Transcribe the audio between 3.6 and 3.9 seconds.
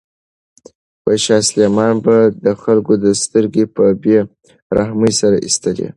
په